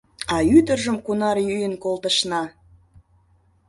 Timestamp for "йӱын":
1.47-1.73